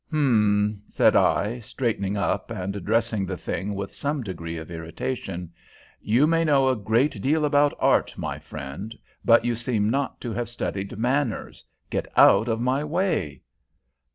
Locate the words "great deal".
6.75-7.45